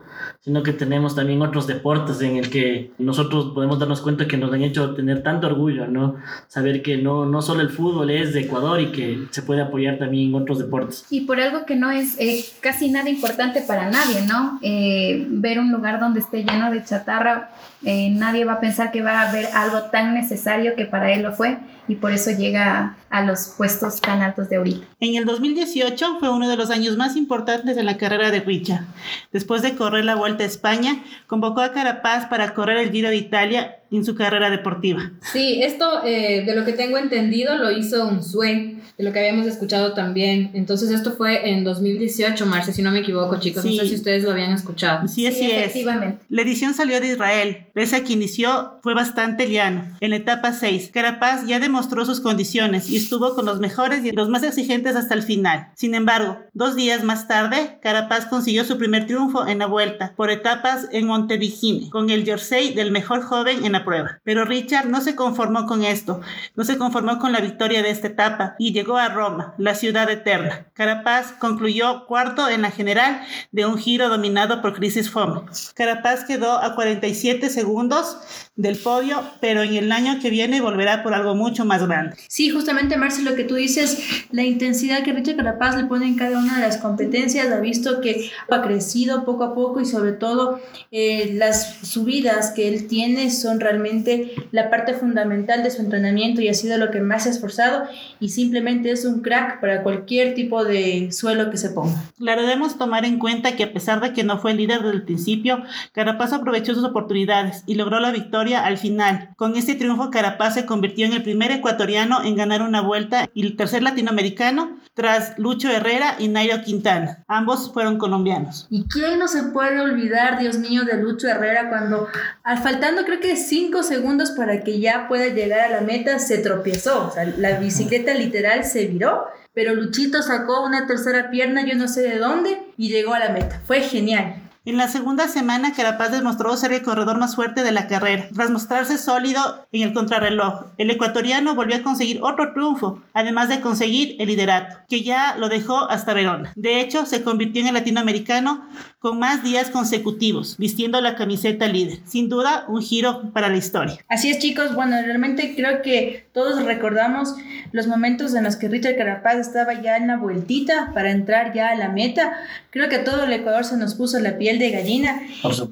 sino 0.48 0.62
que 0.62 0.72
tenemos 0.72 1.14
también 1.14 1.42
otros 1.42 1.66
deportes 1.66 2.22
en 2.22 2.38
el 2.38 2.48
que 2.48 2.90
nosotros 2.96 3.52
podemos 3.54 3.78
darnos 3.78 4.00
cuenta 4.00 4.26
que 4.26 4.38
nos 4.38 4.50
han 4.50 4.62
hecho 4.62 4.94
tener 4.94 5.22
tanto 5.22 5.46
orgullo, 5.46 5.86
¿no? 5.88 6.16
Saber 6.46 6.80
que 6.80 6.96
no, 6.96 7.26
no 7.26 7.42
solo 7.42 7.60
el 7.60 7.68
fútbol 7.68 8.08
es 8.08 8.32
de 8.32 8.40
Ecuador 8.40 8.80
y 8.80 8.86
que 8.90 9.26
se 9.30 9.42
puede 9.42 9.60
apoyar 9.60 9.98
también 9.98 10.30
en 10.30 10.36
otros 10.36 10.58
deportes. 10.58 11.04
Y 11.10 11.26
por 11.26 11.38
algo 11.38 11.66
que 11.66 11.76
no 11.76 11.90
es 11.90 12.18
eh, 12.18 12.46
casi 12.60 12.90
nada 12.90 13.10
importante 13.10 13.60
para 13.60 13.90
nadie, 13.90 14.22
¿no? 14.26 14.58
Eh, 14.62 15.26
ver 15.28 15.58
un 15.58 15.70
lugar 15.70 16.00
donde 16.00 16.20
esté 16.20 16.42
lleno 16.42 16.70
de 16.70 16.82
chatarra, 16.82 17.50
eh, 17.84 18.10
nadie 18.10 18.44
va 18.44 18.54
a 18.54 18.60
pensar 18.60 18.90
que 18.90 19.02
va 19.02 19.22
a 19.22 19.28
haber 19.28 19.46
algo 19.54 19.82
tan 19.90 20.14
necesario 20.14 20.74
que 20.74 20.84
para 20.84 21.12
él 21.12 21.22
lo 21.22 21.32
fue 21.32 21.58
y 21.86 21.94
por 21.94 22.12
eso 22.12 22.30
llega 22.30 22.96
a 23.08 23.22
los 23.22 23.54
puestos 23.56 24.00
tan 24.00 24.20
altos 24.20 24.48
de 24.48 24.56
ahorita. 24.56 24.86
En 25.00 25.14
el 25.14 25.24
2018 25.24 26.18
fue 26.18 26.28
uno 26.28 26.48
de 26.48 26.56
los 26.56 26.70
años 26.70 26.96
más 26.96 27.16
importantes 27.16 27.76
de 27.76 27.82
la 27.82 27.96
carrera 27.96 28.30
de 28.30 28.40
Richard. 28.40 28.84
Después 29.32 29.62
de 29.62 29.74
correr 29.74 30.04
la 30.04 30.16
Vuelta 30.16 30.44
a 30.44 30.46
España, 30.46 31.02
convocó 31.26 31.60
a 31.60 31.72
Carapaz 31.72 32.26
para 32.26 32.52
correr 32.52 32.78
el 32.78 32.90
Giro 32.90 33.08
de 33.08 33.16
Italia 33.16 33.77
en 33.90 34.04
su 34.04 34.14
carrera 34.14 34.50
deportiva. 34.50 35.12
Sí, 35.32 35.62
esto 35.62 36.04
eh, 36.04 36.44
de 36.44 36.54
lo 36.54 36.64
que 36.64 36.72
tengo 36.72 36.98
entendido 36.98 37.56
lo 37.56 37.70
hizo 37.70 38.06
un 38.06 38.22
SUE, 38.22 38.76
de 38.98 39.04
lo 39.04 39.12
que 39.12 39.20
habíamos 39.20 39.46
escuchado 39.46 39.94
también. 39.94 40.50
Entonces 40.54 40.90
esto 40.90 41.12
fue 41.12 41.50
en 41.50 41.64
2018, 41.64 42.44
Marce, 42.46 42.72
si 42.72 42.82
no 42.82 42.90
me 42.90 42.98
equivoco, 42.98 43.38
chicos. 43.38 43.64
No 43.64 43.72
sé 43.72 43.86
si 43.88 43.94
ustedes 43.94 44.24
lo 44.24 44.32
habían 44.32 44.52
escuchado. 44.52 45.06
Sí, 45.06 45.26
así 45.26 45.38
sí, 45.38 45.50
efectivamente. 45.52 46.18
La 46.28 46.42
edición 46.42 46.74
salió 46.74 47.00
de 47.00 47.08
Israel. 47.08 47.66
Pese 47.72 47.96
a 47.96 48.04
que 48.04 48.12
inició, 48.12 48.78
fue 48.82 48.94
bastante 48.94 49.48
llano. 49.50 49.84
En 50.00 50.10
la 50.10 50.16
etapa 50.16 50.52
6, 50.52 50.90
Carapaz 50.92 51.46
ya 51.46 51.60
demostró 51.60 52.04
sus 52.04 52.20
condiciones 52.20 52.90
y 52.90 52.96
estuvo 52.96 53.34
con 53.34 53.46
los 53.46 53.60
mejores 53.60 54.04
y 54.04 54.10
los 54.10 54.28
más 54.28 54.42
exigentes 54.42 54.96
hasta 54.96 55.14
el 55.14 55.22
final. 55.22 55.68
Sin 55.76 55.94
embargo, 55.94 56.38
dos 56.52 56.74
días 56.74 57.04
más 57.04 57.28
tarde, 57.28 57.78
Carapaz 57.80 58.26
consiguió 58.26 58.64
su 58.64 58.78
primer 58.78 59.06
triunfo 59.06 59.46
en 59.46 59.60
la 59.60 59.66
vuelta 59.66 60.12
por 60.16 60.30
etapas 60.30 60.88
en 60.90 61.06
Montedigine, 61.06 61.88
con 61.90 62.10
el 62.10 62.24
jersey 62.24 62.74
del 62.74 62.90
mejor 62.90 63.22
joven 63.22 63.64
en 63.64 63.72
la 63.72 63.77
prueba. 63.84 64.20
Pero 64.24 64.44
Richard 64.44 64.88
no 64.88 65.00
se 65.00 65.14
conformó 65.14 65.66
con 65.66 65.84
esto, 65.84 66.20
no 66.54 66.64
se 66.64 66.78
conformó 66.78 67.18
con 67.18 67.32
la 67.32 67.40
victoria 67.40 67.82
de 67.82 67.90
esta 67.90 68.08
etapa 68.08 68.56
y 68.58 68.72
llegó 68.72 68.96
a 68.96 69.08
Roma, 69.08 69.54
la 69.58 69.74
ciudad 69.74 70.10
eterna. 70.10 70.66
Carapaz 70.74 71.32
concluyó 71.32 72.06
cuarto 72.06 72.48
en 72.48 72.62
la 72.62 72.70
general 72.70 73.22
de 73.52 73.66
un 73.66 73.78
giro 73.78 74.08
dominado 74.08 74.62
por 74.62 74.74
Crisis 74.74 75.10
Fome. 75.10 75.42
Carapaz 75.74 76.24
quedó 76.24 76.58
a 76.58 76.74
47 76.74 77.50
segundos 77.50 78.18
del 78.56 78.76
podio, 78.76 79.22
pero 79.40 79.62
en 79.62 79.74
el 79.74 79.92
año 79.92 80.18
que 80.20 80.30
viene 80.30 80.60
volverá 80.60 81.02
por 81.02 81.14
algo 81.14 81.34
mucho 81.34 81.64
más 81.64 81.86
grande. 81.86 82.16
Sí, 82.28 82.50
justamente 82.50 82.96
Marcel, 82.96 83.24
lo 83.24 83.34
que 83.34 83.44
tú 83.44 83.54
dices, 83.54 83.98
la 84.32 84.44
intensidad 84.44 85.02
que 85.02 85.12
Richard 85.12 85.36
Carapaz 85.36 85.76
le 85.76 85.84
pone 85.84 86.06
en 86.06 86.16
cada 86.16 86.38
una 86.38 86.56
de 86.56 86.62
las 86.62 86.78
competencias, 86.78 87.50
ha 87.50 87.60
visto 87.60 88.00
que 88.00 88.30
ha 88.50 88.62
crecido 88.62 89.24
poco 89.24 89.44
a 89.44 89.54
poco 89.54 89.80
y 89.80 89.86
sobre 89.86 90.12
todo 90.12 90.60
eh, 90.90 91.32
las 91.34 91.78
subidas 91.82 92.50
que 92.50 92.68
él 92.68 92.88
tiene 92.88 93.30
son 93.30 93.60
realmente 93.68 94.32
la 94.50 94.70
parte 94.70 94.94
fundamental 94.94 95.62
de 95.62 95.70
su 95.70 95.82
entrenamiento 95.82 96.40
y 96.40 96.48
ha 96.48 96.54
sido 96.54 96.78
lo 96.78 96.90
que 96.90 97.00
más 97.00 97.24
se 97.24 97.28
ha 97.28 97.32
esforzado 97.32 97.84
y 98.20 98.30
simplemente 98.30 98.90
es 98.90 99.04
un 99.04 99.20
crack 99.20 99.60
para 99.60 99.82
cualquier 99.82 100.34
tipo 100.34 100.64
de 100.64 101.10
suelo 101.12 101.50
que 101.50 101.56
se 101.56 101.70
ponga. 101.70 102.02
Claro, 102.18 102.42
debemos 102.42 102.78
tomar 102.78 103.04
en 103.04 103.18
cuenta 103.18 103.56
que 103.56 103.64
a 103.64 103.72
pesar 103.72 104.00
de 104.00 104.12
que 104.12 104.24
no 104.24 104.38
fue 104.38 104.54
líder 104.54 104.82
desde 104.82 104.96
el 104.96 105.02
principio, 105.02 105.62
Carapaz 105.92 106.32
aprovechó 106.32 106.74
sus 106.74 106.84
oportunidades 106.84 107.62
y 107.66 107.74
logró 107.74 108.00
la 108.00 108.10
victoria 108.10 108.64
al 108.64 108.78
final. 108.78 109.30
Con 109.36 109.56
este 109.56 109.74
triunfo, 109.74 110.10
Carapaz 110.10 110.54
se 110.54 110.66
convirtió 110.66 111.06
en 111.06 111.12
el 111.12 111.22
primer 111.22 111.50
ecuatoriano 111.50 112.22
en 112.24 112.36
ganar 112.36 112.62
una 112.62 112.80
vuelta 112.80 113.28
y 113.34 113.44
el 113.44 113.56
tercer 113.56 113.82
latinoamericano 113.82 114.78
tras 114.94 115.38
Lucho 115.38 115.70
Herrera 115.70 116.16
y 116.18 116.28
Nairo 116.28 116.62
Quintana. 116.62 117.24
Ambos 117.28 117.72
fueron 117.72 117.98
colombianos. 117.98 118.66
¿Y 118.70 118.84
quién 118.88 119.18
no 119.18 119.28
se 119.28 119.44
puede 119.44 119.80
olvidar, 119.80 120.38
Dios 120.38 120.58
mío, 120.58 120.84
de 120.84 121.00
Lucho 121.00 121.28
Herrera 121.28 121.68
cuando, 121.68 122.08
al 122.42 122.58
faltando 122.58 123.04
creo 123.04 123.20
que 123.20 123.36
cinco 123.58 123.82
segundos 123.82 124.30
para 124.30 124.62
que 124.62 124.78
ya 124.78 125.08
pueda 125.08 125.26
llegar 125.26 125.60
a 125.60 125.68
la 125.68 125.80
meta, 125.80 126.18
se 126.18 126.38
tropezó? 126.38 127.08
O 127.08 127.10
sea, 127.10 127.24
la 127.24 127.58
bicicleta 127.58 128.14
literal 128.14 128.64
se 128.64 128.86
viró 128.86 129.26
pero 129.58 129.74
Luchito 129.74 130.22
sacó 130.22 130.64
una 130.64 130.86
tercera 130.86 131.30
pierna, 131.30 131.66
yo 131.66 131.74
no 131.74 131.88
sé 131.88 132.02
de 132.02 132.18
dónde, 132.18 132.62
y 132.76 132.90
llegó 132.90 133.12
a 133.12 133.18
la 133.18 133.30
meta. 133.30 133.60
Fue 133.66 133.80
genial. 133.80 134.48
En 134.64 134.76
la 134.76 134.86
segunda 134.86 135.26
semana, 135.26 135.72
Carapaz 135.72 136.12
demostró 136.12 136.56
ser 136.56 136.72
el 136.72 136.82
corredor 136.82 137.18
más 137.18 137.34
fuerte 137.34 137.64
de 137.64 137.72
la 137.72 137.88
carrera, 137.88 138.28
tras 138.32 138.50
mostrarse 138.50 138.98
sólido 138.98 139.66
en 139.72 139.82
el 139.82 139.94
contrarreloj. 139.94 140.66
El 140.76 140.90
ecuatoriano 140.90 141.56
volvió 141.56 141.74
a 141.74 141.82
conseguir 141.82 142.20
otro 142.22 142.52
triunfo, 142.52 143.02
además 143.14 143.48
de 143.48 143.60
conseguir 143.60 144.14
el 144.20 144.28
liderato, 144.28 144.76
que 144.88 145.02
ya 145.02 145.36
lo 145.36 145.48
dejó 145.48 145.90
hasta 145.90 146.14
Verona. 146.14 146.52
De 146.54 146.80
hecho, 146.80 147.04
se 147.04 147.24
convirtió 147.24 147.62
en 147.62 147.68
el 147.68 147.74
latinoamericano 147.74 148.68
con 148.98 149.20
más 149.20 149.44
días 149.44 149.70
consecutivos, 149.70 150.56
vistiendo 150.58 151.00
la 151.00 151.14
camiseta 151.14 151.68
líder. 151.68 152.00
Sin 152.04 152.28
duda, 152.28 152.64
un 152.68 152.82
giro 152.82 153.30
para 153.32 153.48
la 153.48 153.56
historia. 153.56 153.96
Así 154.08 154.28
es, 154.28 154.40
chicos. 154.40 154.74
Bueno, 154.74 154.96
realmente 155.00 155.54
creo 155.54 155.82
que 155.82 156.26
todos 156.32 156.64
recordamos 156.64 157.36
los 157.70 157.86
momentos 157.86 158.34
en 158.34 158.44
los 158.44 158.56
que 158.56 158.68
Richard 158.68 158.96
Carapaz 158.96 159.36
estaba 159.36 159.80
ya 159.80 159.96
en 159.96 160.08
la 160.08 160.16
vueltita 160.16 160.90
para 160.94 161.12
entrar 161.12 161.54
ya 161.54 161.70
a 161.70 161.76
la 161.76 161.90
meta. 161.90 162.32
Creo 162.70 162.88
que 162.88 162.96
a 162.96 163.04
todo 163.04 163.24
el 163.24 163.32
Ecuador 163.32 163.64
se 163.64 163.76
nos 163.76 163.94
puso 163.94 164.18
la 164.18 164.36
piel 164.36 164.58
de 164.58 164.70
gallina. 164.70 165.22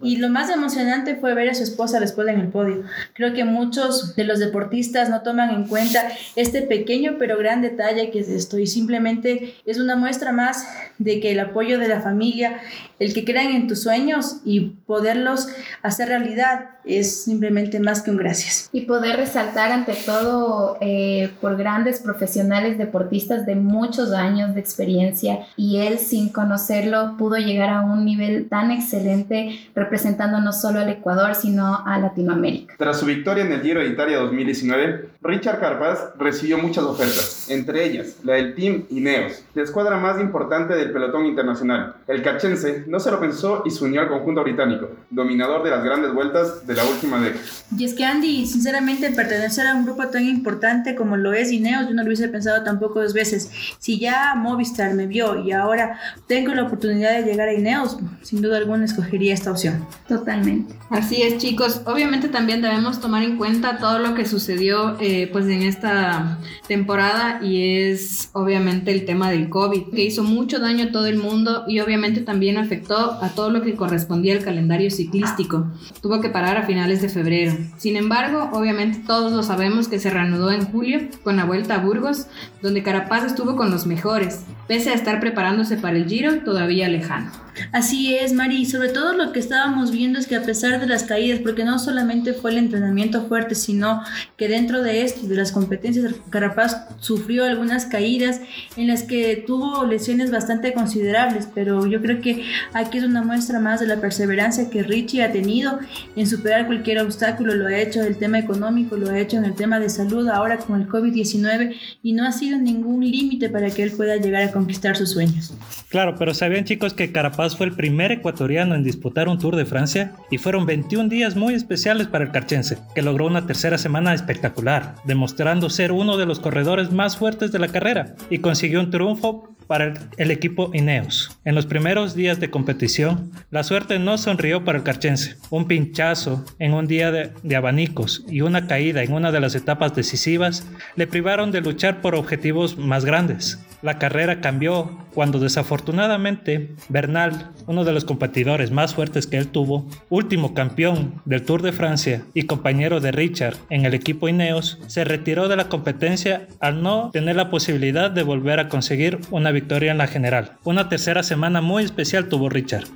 Y 0.02 0.18
lo 0.18 0.28
más 0.28 0.49
emocionante 0.50 1.16
fue 1.16 1.35
ver 1.35 1.50
a 1.50 1.54
su 1.54 1.64
esposa 1.64 1.99
después 1.99 2.28
en 2.28 2.40
el 2.40 2.49
podio. 2.49 2.85
Creo 3.14 3.35
que 3.35 3.45
muchos 3.45 4.14
de 4.14 4.25
los 4.25 4.38
deportistas 4.38 5.09
no 5.09 5.23
toman 5.23 5.50
en 5.50 5.66
cuenta 5.66 6.09
este 6.37 6.62
pequeño 6.62 7.16
pero 7.18 7.38
gran 7.38 7.61
detalle 7.61 8.11
que 8.11 8.21
es 8.21 8.28
esto. 8.28 8.59
Y 8.59 8.68
simplemente 8.68 9.54
es 9.64 9.78
una 9.78 9.97
muestra 9.97 10.30
más 10.30 10.68
de 10.99 11.18
que 11.18 11.33
el 11.33 11.40
apoyo 11.40 11.78
de 11.80 11.88
la 11.88 12.00
familia, 12.00 12.61
el 12.99 13.16
que 13.17 13.25
crean 13.25 13.47
en 13.53 13.67
tus 13.67 13.81
sueños 13.81 14.43
y 14.45 14.61
poderlos 14.85 15.49
hacer 15.83 16.11
realidad 16.11 16.77
es 16.85 17.25
simplemente 17.25 17.81
más 17.81 18.03
que 18.03 18.11
un 18.11 18.19
gracias. 18.19 18.69
Y 18.73 18.83
poder 18.83 19.17
resaltar 19.17 19.73
ante 19.73 19.95
todo 19.95 20.77
eh, 20.83 21.31
por 21.41 21.57
grandes 21.57 22.01
profesionales 22.01 22.77
deportistas 22.77 23.47
de 23.47 23.57
muchos 23.57 24.13
años 24.13 24.55
de 24.55 24.61
experiencia 24.61 25.47
y 25.57 25.79
él 25.79 25.99
sin 25.99 26.29
conocerlo 26.29 27.17
pudo 27.17 27.37
llegar 27.37 27.71
a 27.71 27.81
un 27.81 28.05
nivel 28.05 28.49
tan 28.51 28.71
excelente 28.71 29.59
representando 29.75 30.41
no 30.41 30.53
solo 30.53 30.81
al 30.81 30.91
Ecuador 30.91 31.35
sino 31.35 31.87
a 31.87 31.99
Latinoamérica. 31.99 32.75
Tras 32.77 33.01
su 33.01 33.07
victoria 33.07 33.45
en 33.45 33.53
el 33.53 33.63
Giro 33.63 33.81
de 33.81 33.89
Italia 33.89 34.19
2019, 34.19 35.09
Richard 35.23 35.59
Carapaz 35.59 36.11
recibió 36.19 36.59
muchas 36.59 36.85
ofertas, 36.85 37.51
entre 37.51 37.85
ellas 37.85 38.19
la 38.23 38.35
del 38.35 38.55
Team 38.55 38.85
Ineos, 38.91 39.43
la 39.55 39.63
escuadra 39.63 39.97
más 39.97 40.21
importante 40.21 40.75
del 40.75 40.93
pelotón 40.93 41.25
internacional. 41.25 41.97
El 42.07 42.23
cachense 42.23 42.85
no 42.87 43.01
se 43.07 43.13
lo 43.13 43.21
pensó 43.21 43.63
y 43.65 43.71
se 43.71 43.85
unió 43.85 44.01
al 44.01 44.09
conjunto 44.09 44.43
británico, 44.43 44.89
dominador 45.11 45.63
de 45.63 45.71
las 45.71 45.85
grandes 45.85 46.13
vueltas 46.13 46.67
de 46.67 46.75
la 46.75 46.85
última 46.85 47.21
década. 47.21 47.43
Y 47.77 47.85
es 47.85 47.95
que 47.95 48.05
Andy, 48.05 48.47
sinceramente, 48.47 49.11
pertenecer 49.11 49.67
a 49.67 49.75
un 49.75 49.85
grupo 49.85 50.07
tan 50.09 50.25
importante 50.25 50.95
como 50.95 51.17
lo 51.17 51.33
es 51.33 51.53
Ineos, 51.53 51.89
yo 51.89 51.95
no 51.95 52.03
lo 52.03 52.09
hubiese 52.09 52.29
pensado 52.29 52.63
tampoco 52.65 53.03
dos 53.03 53.13
veces. 53.13 53.51
Si 53.79 53.99
ya 53.99 54.35
Movistar 54.35 54.95
me 54.95 55.07
vio 55.07 55.45
y 55.45 55.53
ahora 55.53 55.99
tengo 56.27 56.55
la 56.55 56.65
oportunidad 56.65 57.17
de 57.17 57.25
llegar 57.25 57.49
a 57.49 57.55
Ineos, 57.55 57.99
sin 58.23 58.43
duda 58.43 58.59
alguna 58.59 58.85
escogería 58.85 59.35
esta 59.35 59.51
opción. 59.51 59.87
Totalmente. 60.09 60.75
Así 60.91 61.23
es, 61.23 61.39
chicos. 61.39 61.83
Obviamente 61.87 62.29
también 62.29 62.63
debemos 62.63 63.01
tomar 63.01 63.23
en 63.23 63.37
cuenta 63.37 63.79
todo 63.79 63.99
lo 63.99 64.15
que 64.15 64.27
sucedió 64.27 64.97
eh, 65.01 65.29
pues 65.33 65.47
en 65.47 65.63
esta 65.63 66.39
temporada 66.69 67.41
y 67.43 67.79
es 67.91 68.31
obviamente 68.33 68.93
el 68.93 69.05
tema 69.05 69.31
del 69.31 69.49
COVID, 69.49 69.95
que 69.95 70.05
hizo 70.05 70.23
mucho 70.23 70.59
daño 70.59 70.87
a 70.87 70.93
todo 70.93 71.07
el 71.07 71.19
mundo 71.19 71.65
y 71.67 71.81
obviamente 71.81 72.21
también 72.21 72.57
afectó 72.57 73.19
a 73.23 73.31
todo 73.31 73.51
lo 73.51 73.63
que 73.63 73.75
correspondía 73.75 74.35
al 74.35 74.45
calendario 74.45 74.91
ciclístico. 74.97 75.67
Tuvo 76.03 76.21
que 76.21 76.29
parar 76.29 76.57
a 76.57 76.67
finales 76.67 77.03
de 77.03 77.09
febrero. 77.09 77.57
Sin 77.76 77.97
embargo, 77.97 78.50
obviamente 78.53 79.03
todos 79.07 79.33
lo 79.33 79.43
sabemos 79.43 79.88
que 79.88 79.99
se 79.99 80.11
reanudó 80.11 80.50
en 80.50 80.67
julio 80.67 81.00
con 81.23 81.37
la 81.37 81.45
vuelta 81.45 81.76
a 81.76 81.79
Burgos, 81.79 82.26
donde 82.62 82.83
Carapaz 82.83 83.25
estuvo 83.25 83.57
con 83.57 83.71
los 83.71 83.87
mejores, 83.87 84.45
pese 84.67 84.91
a 84.91 84.95
estar 84.95 85.21
preparándose 85.21 85.76
para 85.76 85.97
el 85.97 86.09
Giro 86.09 86.38
todavía 86.41 86.88
lejano. 86.88 87.31
Así 87.73 88.15
es, 88.15 88.33
Mari, 88.33 88.67
sobre 88.67 88.91
todo 88.91 89.15
lo 89.15 89.33
que 89.33 89.38
estábamos 89.38 89.91
viendo 89.91 90.19
es 90.19 90.26
que 90.26 90.37
a 90.37 90.43
pesar 90.43 90.81
de 90.81 90.87
las 90.87 91.05
caídas, 91.05 91.41
porque 91.41 91.65
no 91.65 91.79
solamente 91.79 92.35
fue 92.35 92.50
el 92.50 92.59
entrenamiento 92.59 93.26
fuerte, 93.26 93.55
sino 93.55 94.03
que 94.37 94.49
dentro 94.49 94.83
de 94.83 95.03
esto, 95.03 95.26
de 95.26 95.37
las 95.37 95.53
competencias, 95.53 96.15
Carapaz 96.31 96.87
sufrió 97.00 97.45
algunas 97.45 97.87
caídas 97.87 98.41
en 98.76 98.88
las 98.88 99.03
que 99.03 99.43
tuvo 99.47 99.85
lesiones 99.87 100.31
bastante 100.31 100.75
considerables, 100.75 101.49
pero 101.55 101.87
yo 101.87 102.03
creo 102.03 102.21
que 102.21 102.45
aquí 102.73 102.99
es 102.99 103.05
una 103.05 103.23
muestra 103.23 103.59
más 103.59 103.81
de 103.81 103.87
la 103.87 104.00
perseverancia 104.00 104.69
que 104.69 104.83
Richie 104.87 105.23
ha 105.23 105.33
tenido 105.33 105.78
en 106.14 106.26
superar 106.26 106.66
cualquier 106.66 107.00
obstáculo, 107.00 107.55
lo 107.55 107.66
ha 107.66 107.78
hecho 107.78 108.00
en 108.00 108.07
el 108.07 108.16
tema 108.16 108.38
económico, 108.38 108.97
lo 108.97 109.11
ha 109.11 109.19
hecho 109.19 109.37
en 109.37 109.45
el 109.45 109.55
tema 109.55 109.78
de 109.78 109.88
salud, 109.88 110.28
ahora 110.28 110.59
con 110.59 110.81
el 110.81 110.88
COVID-19, 110.88 111.75
y 112.02 112.12
no 112.12 112.26
ha 112.26 112.33
sido 112.33 112.59
ningún 112.59 113.05
límite 113.05 113.50
para 113.50 113.71
que 113.71 113.83
él 113.83 113.93
pueda 113.93 114.16
llegar 114.16 114.43
a 114.43 114.52
conquistar 114.52 114.97
sus 114.97 115.11
sueños. 115.11 115.55
Claro, 115.88 116.16
pero 116.19 116.35
sabían 116.35 116.64
chicos 116.64 116.95
que 116.95 117.12
Carapaz 117.12 117.57
fue 117.57 117.66
el 117.66 117.75
primer 117.75 118.12
ecuatoriano 118.12 118.75
en 118.75 118.83
disputar 118.83 119.28
un 119.28 119.38
Tour 119.38 119.57
de 119.57 119.66
Francia 119.66 120.12
y 120.31 120.38
fueron 120.38 120.66
21 120.66 121.09
días 121.09 121.37
muy 121.37 121.55
especiales 121.55 122.07
para 122.07 122.25
el 122.25 122.33
carchense, 122.33 122.78
que 122.95 123.02
logró 123.02 123.26
una 123.26 123.47
tercera 123.47 123.78
semana 123.78 124.14
espectacular, 124.14 124.95
demostrando 125.05 125.71
ser 125.71 125.93
uno 125.93 126.16
de 126.16 126.26
los 126.26 126.40
corredores 126.40 126.93
más 126.93 127.16
fuertes 127.16 127.52
de 127.52 127.59
la 127.59 127.69
carrera 127.69 128.14
y 128.31 128.38
consiguió 128.38 128.81
un 128.81 128.90
triunfo 128.90 129.56
para 129.67 129.95
el, 130.17 130.31
equipo 130.31 130.71
Ineos. 130.73 131.39
En 131.45 131.55
los 131.55 131.67
primeros 131.67 132.15
días 132.15 132.41
de 132.41 132.51
competición, 132.51 133.33
la 133.51 133.65
suerte 133.65 133.99
no 133.99 134.19
sonrió 134.19 134.65
para 134.65 134.79
el 134.79 134.85
carchense. 134.85 135.37
Un 135.51 135.67
pinchazo 135.67 136.45
en 136.59 136.73
un 136.73 136.87
día 136.87 137.11
de, 137.11 137.33
de, 137.43 137.57
abanicos 137.57 138.25
y 138.29 138.43
una 138.43 138.67
caída 138.67 139.03
en 139.03 139.13
una 139.13 139.33
de 139.33 139.41
las 139.41 139.55
etapas 139.55 139.95
decisivas 139.95 140.67
le 140.97 141.07
privaron 141.07 141.51
de 141.51 141.61
luchar 141.61 142.01
por 142.01 142.15
objetivos 142.15 142.79
más 142.79 143.05
grandes. 143.05 143.59
La 143.87 144.00
carrera 144.00 144.40
cambió 144.40 144.99
cuando 145.14 145.38
desafortunadamente 145.38 146.75
Bernal, 146.88 147.52
uno 147.69 147.85
de 147.85 147.93
los 147.93 148.05
competidores 148.05 148.73
más 148.73 148.97
fuertes 148.97 149.28
que 149.28 149.37
él 149.37 149.47
tuvo, 149.47 149.87
último 150.11 150.55
campeón 150.55 151.23
del 151.25 151.45
Tour 151.45 151.62
de 151.62 151.71
Francia 151.71 152.25
y 152.35 152.47
compañero 152.47 152.99
de 152.99 153.12
Richard 153.12 153.55
en 153.71 153.85
el 153.85 153.95
equipo 153.95 154.28
Ineos, 154.28 154.81
se 154.88 155.05
retiró 155.05 155.47
de 155.47 155.55
la 155.55 155.69
competencia 155.69 156.49
al 156.59 156.83
no 156.83 157.11
tener 157.12 157.37
la 157.37 157.49
posibilidad 157.49 158.11
de 158.11 158.25
volver 158.25 158.59
a 158.59 158.69
conseguir 158.69 159.21
una 159.31 159.52
victoria 159.52 159.93
en 159.93 159.99
la 159.99 160.09
general. 160.09 160.55
Una 160.64 160.88
tercera 160.88 161.23
semana 161.23 161.61
muy 161.61 161.85
especial 161.85 162.28
tuvo 162.28 162.49
Richard 162.49 162.88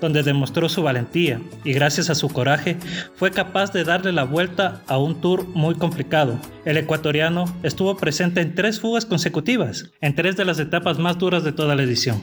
donde 0.00 0.22
demostró 0.22 0.68
su 0.68 0.82
valentía 0.82 1.40
y 1.64 1.72
gracias 1.72 2.10
a 2.10 2.14
su 2.14 2.28
coraje 2.28 2.76
fue 3.14 3.30
capaz 3.30 3.72
de 3.72 3.84
darle 3.84 4.12
la 4.12 4.24
vuelta 4.24 4.82
a 4.86 4.98
un 4.98 5.20
tour 5.20 5.46
muy 5.48 5.74
complicado. 5.74 6.38
El 6.64 6.76
ecuatoriano 6.76 7.44
estuvo 7.62 7.96
presente 7.96 8.40
en 8.40 8.54
tres 8.54 8.80
fugas 8.80 9.06
consecutivas, 9.06 9.90
en 10.00 10.14
tres 10.14 10.36
de 10.36 10.44
las 10.44 10.58
etapas 10.58 10.98
más 10.98 11.18
duras 11.18 11.44
de 11.44 11.52
toda 11.52 11.74
la 11.74 11.82
edición. 11.82 12.22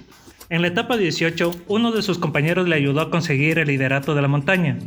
En 0.49 0.61
la 0.61 0.69
etapa 0.69 0.95
18, 0.95 1.65
uno 1.67 1.91
de 1.91 2.01
sus 2.01 2.19
compañeros 2.19 2.69
le 2.69 2.75
ayudó 2.77 3.01
a 3.01 3.09
conseguir 3.09 3.59
el 3.59 3.67
liderato 3.67 4.15
de 4.15 4.21
la 4.21 4.29
montaña, 4.29 4.77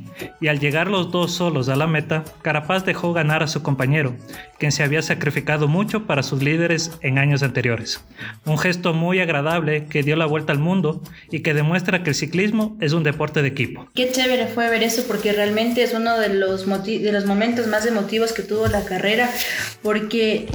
y 0.40 0.48
al 0.48 0.58
llegar 0.58 0.88
los 0.88 1.10
dos 1.10 1.34
solos 1.34 1.68
a 1.68 1.76
la 1.76 1.86
meta, 1.86 2.24
Carapaz 2.40 2.86
dejó 2.86 3.12
ganar 3.12 3.42
a 3.42 3.46
su 3.46 3.62
compañero, 3.62 4.16
quien 4.58 4.72
se 4.72 4.82
había 4.82 5.02
sacrificado 5.02 5.68
mucho 5.68 6.06
para 6.06 6.22
sus 6.22 6.42
líderes 6.42 6.92
en 7.02 7.18
años 7.18 7.42
anteriores. 7.42 8.02
Un 8.46 8.56
gesto 8.56 8.94
muy 8.94 9.20
agradable 9.20 9.84
que 9.84 10.02
dio 10.02 10.16
la 10.16 10.24
vuelta 10.24 10.54
al 10.54 10.58
mundo 10.58 11.02
y 11.30 11.40
que 11.40 11.52
demuestra 11.52 12.02
que 12.02 12.10
el 12.10 12.16
ciclismo 12.16 12.78
es 12.80 12.94
un 12.94 13.02
deporte 13.02 13.42
de 13.42 13.48
equipo. 13.48 13.86
Qué 13.94 14.10
chévere 14.10 14.46
fue 14.46 14.70
ver 14.70 14.82
eso 14.82 15.04
porque 15.06 15.34
realmente 15.34 15.82
es 15.82 15.92
uno 15.92 16.18
de 16.18 16.30
los, 16.30 16.66
de 16.86 17.12
los 17.12 17.26
momentos 17.26 17.66
más 17.66 17.84
emotivos 17.84 18.32
que 18.32 18.42
tuvo 18.42 18.66
la 18.68 18.82
carrera, 18.86 19.28
porque 19.82 20.46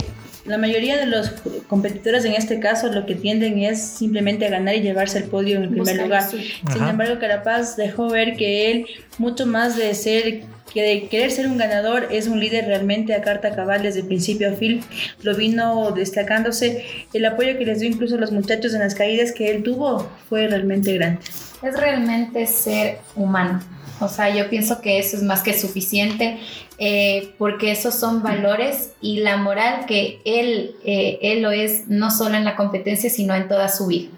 la 0.46 0.58
mayoría 0.58 0.98
de 0.98 1.08
los 1.08 1.32
competidores 1.68 2.24
en 2.26 2.34
este 2.34 2.60
caso 2.60 2.92
lo 2.92 3.06
que 3.06 3.16
tienden 3.16 3.60
es 3.60 3.82
simplemente 3.82 4.46
a 4.46 4.50
ganar 4.50 4.76
y 4.76 4.82
llevarse 4.82 5.18
el 5.18 5.26
podio 5.26 5.58
en 5.58 5.64
el 5.64 5.70
primer 5.70 5.98
lugar. 5.98 6.24
Sin 6.24 6.88
embargo, 6.88 7.20
Carapaz 7.20 7.76
dejó 7.76 8.10
ver 8.10 8.36
que 8.36 8.72
él, 8.72 8.86
mucho 9.18 9.46
más 9.46 9.76
de 9.76 9.94
ser 9.96 10.44
que 10.74 10.82
de 10.82 11.08
querer 11.08 11.32
ser 11.32 11.48
un 11.48 11.58
ganador 11.58 12.08
es 12.12 12.28
un 12.28 12.40
líder 12.40 12.66
realmente 12.66 13.14
a 13.14 13.22
carta 13.22 13.56
cabal 13.56 13.84
desde 13.84 14.02
el 14.02 14.08
principio 14.08 14.50
a 14.50 14.54
fin, 14.54 14.82
lo 15.22 15.36
vino 15.36 15.92
destacándose. 15.92 16.84
El 17.14 17.26
apoyo 17.26 17.58
que 17.58 17.66
les 17.66 17.80
dio 17.80 17.90
incluso 17.90 18.16
a 18.16 18.18
los 18.18 18.32
muchachos 18.32 18.74
en 18.74 18.80
las 18.80 18.94
caídas 18.94 19.32
que 19.32 19.52
él 19.52 19.64
tuvo 19.64 20.10
fue 20.28 20.48
realmente 20.48 20.94
grande. 20.94 21.22
Es 21.64 21.80
realmente 21.80 22.46
ser 22.46 22.98
humano. 23.16 23.62
O 24.00 24.10
sea, 24.10 24.36
yo 24.36 24.50
pienso 24.50 24.82
que 24.82 25.00
eso 25.00 25.16
es 25.16 25.24
más 25.24 25.42
que 25.42 25.58
suficiente 25.58 26.38
eh, 26.78 27.34
porque 27.38 27.72
esos 27.72 27.96
son 27.96 28.22
valores 28.22 28.92
y 29.02 29.22
la 29.22 29.38
moral 29.38 29.86
que 29.86 30.20
él, 30.26 30.76
eh, 30.84 31.20
él 31.22 31.42
lo 31.42 31.52
es 31.52 31.88
no 31.88 32.12
solo 32.12 32.36
en 32.36 32.44
la 32.44 32.56
competencia, 32.56 33.10
sino 33.10 33.34
en 33.36 33.48
toda 33.48 33.70
su 33.70 33.88
vida. 33.88 34.10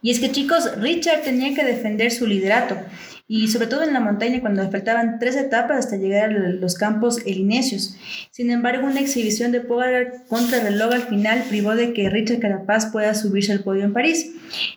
Y 0.00 0.10
es 0.10 0.20
que 0.20 0.30
chicos, 0.30 0.70
Richard 0.78 1.22
tenía 1.22 1.54
que 1.54 1.64
defender 1.64 2.12
su 2.12 2.26
liderato 2.26 2.76
y 3.28 3.48
sobre 3.48 3.66
todo 3.66 3.82
en 3.82 3.92
la 3.92 4.00
montaña 4.00 4.40
cuando 4.40 4.70
faltaban 4.70 5.18
tres 5.18 5.36
etapas 5.36 5.78
hasta 5.78 5.96
llegar 5.96 6.30
a 6.30 6.48
los 6.50 6.76
campos 6.76 7.18
elinesios. 7.26 7.96
Sin 8.30 8.50
embargo, 8.50 8.86
una 8.86 9.00
exhibición 9.00 9.50
de 9.50 9.60
Pogacar 9.60 10.24
contra 10.28 10.58
el 10.58 10.64
reloj 10.64 10.94
al 10.94 11.02
final 11.02 11.42
privó 11.48 11.74
de 11.74 11.92
que 11.92 12.08
Richard 12.08 12.38
Carapaz 12.38 12.86
pueda 12.86 13.14
subirse 13.14 13.50
al 13.50 13.64
podio 13.64 13.84
en 13.84 13.92
París, 13.92 14.32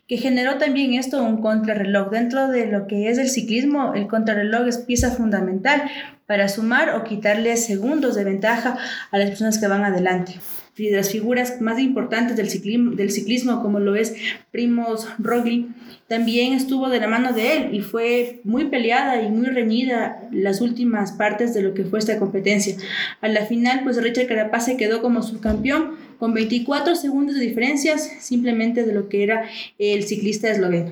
que 0.08 0.18
generó 0.18 0.58
también 0.58 0.96
esto 0.96 1.24
un 1.24 1.42
contrarreloj. 1.42 2.10
Dentro 2.10 2.48
de 2.48 2.66
lo 2.66 2.88
que 2.88 3.10
es 3.10 3.20
el 3.20 3.30
ciclismo, 3.30 3.94
el 3.94 4.08
contrarreloj 4.08 4.68
es 4.68 4.80
pieza 4.80 5.12
fundamental 5.12 5.84
para 6.26 6.50
sumar 6.50 6.96
o 6.96 7.04
quitarle 7.04 7.56
segundos 7.58 8.16
de 8.16 8.24
ventaja 8.24 8.78
a 9.12 9.18
las 9.18 9.30
personas 9.30 9.60
que 9.60 9.68
van 9.68 9.84
adelante 9.84 10.40
de 10.88 10.96
las 10.96 11.12
figuras 11.12 11.60
más 11.62 11.80
importantes 11.80 12.38
del 12.38 12.50
ciclismo, 12.50 12.92
del 12.92 13.12
ciclismo 13.12 13.62
como 13.62 13.80
lo 13.80 13.96
es 13.96 14.16
Primoz 14.52 15.08
Roglic, 15.18 15.68
también 16.10 16.54
estuvo 16.54 16.90
de 16.90 17.00
la 17.00 17.08
mano 17.08 17.34
de 17.34 17.56
él 17.56 17.70
y 17.76 17.82
fue 17.82 18.42
muy 18.44 18.66
peleada 18.66 19.22
y 19.22 19.30
muy 19.30 19.46
reñida 19.46 20.28
las 20.32 20.60
últimas 20.60 21.12
partes 21.12 21.54
de 21.54 21.62
lo 21.62 21.76
que 21.76 21.86
fue 21.86 22.00
esta 22.00 22.18
competencia. 22.18 22.76
A 23.22 23.28
la 23.28 23.46
final, 23.46 23.82
pues 23.84 24.02
Richard 24.02 24.28
Carapaz 24.28 24.66
se 24.66 24.76
quedó 24.76 25.04
como 25.04 25.22
subcampeón 25.22 25.98
con 26.18 26.34
24 26.34 26.96
segundos 26.96 27.36
de 27.36 27.42
diferencias 27.42 28.02
simplemente 28.20 28.86
de 28.86 28.94
lo 28.94 29.08
que 29.08 29.24
era 29.24 29.46
el 29.78 30.04
ciclista 30.04 30.50
esloveno. 30.50 30.92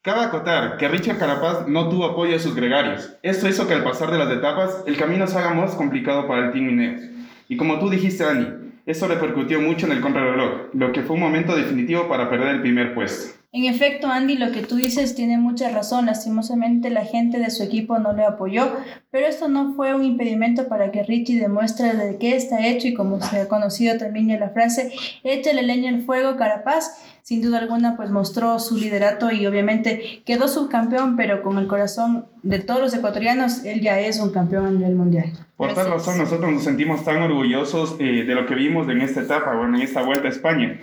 Cabe 0.00 0.20
acotar 0.20 0.76
que 0.76 0.86
Richard 0.86 1.18
Carapaz 1.18 1.66
no 1.66 1.88
tuvo 1.88 2.04
apoyo 2.04 2.32
de 2.32 2.38
sus 2.38 2.54
gregarios. 2.54 3.16
Esto 3.24 3.48
hizo 3.48 3.66
que 3.66 3.74
al 3.74 3.82
pasar 3.82 4.12
de 4.12 4.18
las 4.18 4.30
etapas 4.30 4.84
el 4.86 4.96
camino 4.96 5.26
se 5.26 5.38
haga 5.38 5.54
más 5.54 5.74
complicado 5.74 6.28
para 6.28 6.46
el 6.46 6.52
Team 6.52 6.70
Ineos. 6.70 7.02
Y 7.48 7.56
como 7.56 7.80
tú 7.80 7.90
dijiste, 7.90 8.22
Dani, 8.22 8.46
esto 8.86 9.08
repercutió 9.08 9.60
mucho 9.60 9.86
en 9.86 9.92
el 9.92 10.00
contrarreloj, 10.00 10.72
lo 10.72 10.92
que 10.92 11.02
fue 11.02 11.14
un 11.14 11.22
momento 11.22 11.56
definitivo 11.56 12.08
para 12.08 12.30
perder 12.30 12.54
el 12.54 12.60
primer 12.60 12.94
puesto. 12.94 13.41
En 13.54 13.66
efecto, 13.66 14.06
Andy, 14.06 14.38
lo 14.38 14.50
que 14.50 14.62
tú 14.62 14.76
dices 14.76 15.14
tiene 15.14 15.36
mucha 15.36 15.68
razón. 15.68 16.06
Lastimosamente 16.06 16.88
la 16.88 17.04
gente 17.04 17.38
de 17.38 17.50
su 17.50 17.62
equipo 17.62 17.98
no 17.98 18.14
le 18.14 18.24
apoyó, 18.24 18.72
pero 19.10 19.26
esto 19.26 19.46
no 19.46 19.74
fue 19.74 19.94
un 19.94 20.04
impedimento 20.04 20.68
para 20.68 20.90
que 20.90 21.02
Richie 21.02 21.38
demuestre 21.38 21.92
de 21.92 22.16
qué 22.16 22.34
está 22.34 22.66
hecho 22.66 22.88
y 22.88 22.94
como 22.94 23.20
se 23.20 23.42
ha 23.42 23.48
conocido 23.48 23.98
también 23.98 24.30
en 24.30 24.40
la 24.40 24.48
frase, 24.48 24.94
échale 25.22 25.62
leña 25.64 25.90
al 25.90 26.00
fuego, 26.00 26.36
Carapaz. 26.36 27.04
Sin 27.20 27.42
duda 27.42 27.58
alguna, 27.58 27.94
pues 27.94 28.10
mostró 28.10 28.58
su 28.58 28.78
liderato 28.78 29.30
y 29.30 29.46
obviamente 29.46 30.22
quedó 30.24 30.48
subcampeón, 30.48 31.16
pero 31.16 31.42
con 31.42 31.58
el 31.58 31.66
corazón 31.66 32.26
de 32.42 32.58
todos 32.58 32.80
los 32.80 32.94
ecuatorianos, 32.94 33.64
él 33.64 33.82
ya 33.82 34.00
es 34.00 34.18
un 34.18 34.32
campeón 34.32 34.66
a 34.66 34.70
nivel 34.70 34.96
mundial. 34.96 35.30
Por 35.56 35.74
tal 35.74 35.90
razón, 35.90 36.18
nosotros 36.18 36.50
nos 36.50 36.64
sentimos 36.64 37.04
tan 37.04 37.22
orgullosos 37.22 37.96
eh, 38.00 38.24
de 38.24 38.34
lo 38.34 38.46
que 38.46 38.54
vimos 38.54 38.88
en 38.88 39.02
esta 39.02 39.20
etapa, 39.20 39.54
bueno, 39.54 39.76
en 39.76 39.82
esta 39.82 40.02
vuelta 40.02 40.26
a 40.26 40.30
España 40.30 40.80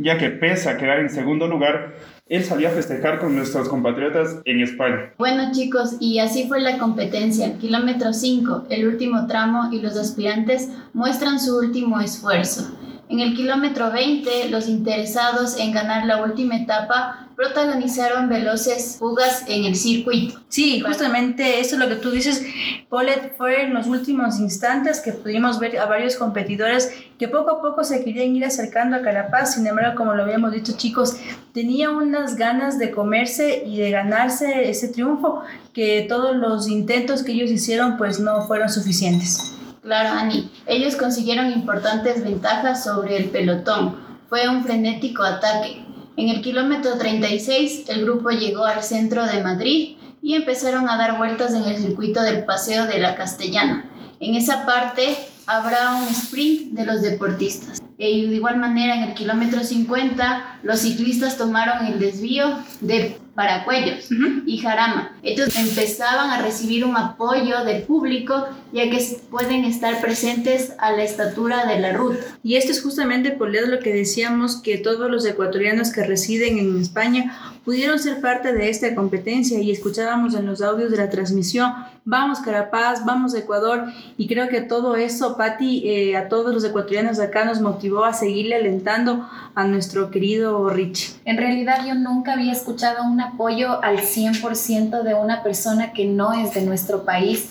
ya 0.00 0.18
que 0.18 0.30
pese 0.30 0.68
a 0.68 0.76
quedar 0.76 0.98
en 0.98 1.10
segundo 1.10 1.46
lugar, 1.46 1.94
él 2.26 2.44
salió 2.44 2.68
a 2.68 2.70
festejar 2.70 3.18
con 3.18 3.34
nuestros 3.36 3.68
compatriotas 3.68 4.40
en 4.44 4.60
España. 4.60 5.12
Bueno 5.18 5.50
chicos, 5.52 5.96
y 6.00 6.20
así 6.20 6.46
fue 6.48 6.60
la 6.60 6.78
competencia. 6.78 7.58
Kilómetro 7.58 8.12
5, 8.12 8.66
el 8.70 8.86
último 8.86 9.26
tramo 9.26 9.68
y 9.72 9.80
los 9.80 9.96
aspirantes 9.96 10.68
muestran 10.94 11.40
su 11.40 11.58
último 11.58 12.00
esfuerzo. 12.00 12.70
En 13.10 13.18
el 13.18 13.34
kilómetro 13.34 13.90
20, 13.90 14.50
los 14.50 14.68
interesados 14.68 15.58
en 15.58 15.72
ganar 15.72 16.06
la 16.06 16.22
última 16.22 16.56
etapa 16.56 17.26
protagonizaron 17.34 18.28
veloces 18.28 18.98
fugas 19.00 19.42
en 19.48 19.64
el 19.64 19.74
circuito. 19.74 20.38
Sí, 20.48 20.80
justamente 20.80 21.58
eso 21.58 21.74
es 21.74 21.80
lo 21.80 21.88
que 21.88 21.96
tú 21.96 22.12
dices, 22.12 22.46
Polet, 22.88 23.36
fue 23.36 23.64
en 23.64 23.74
los 23.74 23.88
últimos 23.88 24.38
instantes 24.38 25.00
que 25.00 25.10
pudimos 25.12 25.58
ver 25.58 25.76
a 25.78 25.86
varios 25.86 26.14
competidores 26.14 26.92
que 27.18 27.26
poco 27.26 27.50
a 27.50 27.60
poco 27.60 27.82
se 27.82 28.04
querían 28.04 28.36
ir 28.36 28.44
acercando 28.44 28.94
a 28.94 29.02
Carapaz, 29.02 29.54
sin 29.54 29.66
embargo, 29.66 29.96
como 29.96 30.14
lo 30.14 30.22
habíamos 30.22 30.52
dicho 30.52 30.74
chicos, 30.76 31.16
tenía 31.52 31.90
unas 31.90 32.36
ganas 32.36 32.78
de 32.78 32.92
comerse 32.92 33.64
y 33.66 33.78
de 33.78 33.90
ganarse 33.90 34.70
ese 34.70 34.86
triunfo 34.86 35.42
que 35.72 36.06
todos 36.08 36.36
los 36.36 36.68
intentos 36.68 37.24
que 37.24 37.32
ellos 37.32 37.50
hicieron 37.50 37.96
pues 37.96 38.20
no 38.20 38.46
fueron 38.46 38.68
suficientes. 38.68 39.56
Claro, 39.82 40.10
Ani, 40.18 40.50
ellos 40.66 40.96
consiguieron 40.96 41.52
importantes 41.52 42.22
ventajas 42.22 42.84
sobre 42.84 43.16
el 43.16 43.30
pelotón. 43.30 43.96
Fue 44.28 44.48
un 44.48 44.62
frenético 44.62 45.22
ataque 45.22 45.84
en 46.20 46.28
el 46.28 46.42
kilómetro 46.42 46.98
36, 46.98 47.84
el 47.88 48.04
grupo 48.04 48.28
llegó 48.28 48.64
al 48.64 48.82
centro 48.82 49.24
de 49.24 49.42
Madrid 49.42 49.96
y 50.20 50.34
empezaron 50.34 50.86
a 50.86 50.98
dar 50.98 51.16
vueltas 51.16 51.54
en 51.54 51.64
el 51.64 51.78
circuito 51.78 52.20
del 52.20 52.44
Paseo 52.44 52.86
de 52.86 52.98
la 52.98 53.14
Castellana. 53.14 53.88
En 54.20 54.34
esa 54.34 54.66
parte 54.66 55.16
habrá 55.46 55.94
un 55.94 56.06
sprint 56.08 56.72
de 56.72 56.84
los 56.84 57.00
deportistas. 57.00 57.80
Y 58.08 58.26
de 58.26 58.36
igual 58.36 58.56
manera, 58.56 58.94
en 58.96 59.02
el 59.10 59.14
kilómetro 59.14 59.62
50, 59.62 60.60
los 60.62 60.80
ciclistas 60.80 61.36
tomaron 61.36 61.84
el 61.84 61.98
desvío 61.98 62.56
de 62.80 63.18
Paracuellos 63.34 64.08
y 64.46 64.58
Jarama. 64.58 65.12
Ellos 65.22 65.54
empezaban 65.56 66.30
a 66.30 66.42
recibir 66.42 66.84
un 66.84 66.96
apoyo 66.96 67.64
del 67.64 67.82
público 67.82 68.46
ya 68.72 68.88
que 68.90 69.20
pueden 69.30 69.64
estar 69.64 70.00
presentes 70.00 70.72
a 70.78 70.92
la 70.92 71.02
estatura 71.02 71.66
de 71.66 71.80
la 71.80 71.92
ruta. 71.92 72.18
Y 72.42 72.56
esto 72.56 72.72
es 72.72 72.82
justamente 72.82 73.32
por 73.32 73.50
lo 73.50 73.78
que 73.80 73.92
decíamos 73.92 74.56
que 74.56 74.78
todos 74.78 75.10
los 75.10 75.24
ecuatorianos 75.24 75.92
que 75.92 76.04
residen 76.04 76.58
en 76.58 76.80
España 76.80 77.36
pudieron 77.64 77.98
ser 77.98 78.20
parte 78.20 78.52
de 78.52 78.68
esta 78.70 78.94
competencia 78.94 79.58
y 79.60 79.70
escuchábamos 79.70 80.34
en 80.34 80.46
los 80.46 80.62
audios 80.62 80.90
de 80.90 80.96
la 80.96 81.10
transmisión, 81.10 81.72
vamos 82.04 82.40
Carapaz, 82.40 83.04
vamos 83.04 83.34
Ecuador 83.34 83.86
y 84.16 84.28
creo 84.28 84.48
que 84.48 84.60
todo 84.60 84.96
eso, 84.96 85.36
Patti, 85.36 85.88
eh, 85.88 86.16
a 86.16 86.28
todos 86.28 86.54
los 86.54 86.64
ecuatorianos 86.64 87.18
acá 87.18 87.44
nos 87.44 87.60
motivó 87.60 87.89
a 88.04 88.12
seguirle 88.12 88.56
alentando 88.56 89.28
a 89.54 89.64
nuestro 89.64 90.10
querido 90.10 90.68
Rich. 90.70 91.16
En 91.24 91.36
realidad 91.36 91.84
yo 91.86 91.94
nunca 91.94 92.34
había 92.34 92.52
escuchado 92.52 93.04
un 93.04 93.20
apoyo 93.20 93.82
al 93.82 93.98
100% 93.98 95.02
de 95.02 95.14
una 95.14 95.42
persona 95.42 95.92
que 95.92 96.06
no 96.06 96.32
es 96.32 96.54
de 96.54 96.62
nuestro 96.62 97.04
país 97.04 97.48